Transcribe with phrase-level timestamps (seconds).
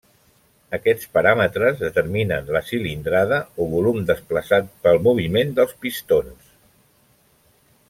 [0.77, 6.51] Aquests paràmetres determinen la cilindrada o volum desplaçat pel moviment dels pistons.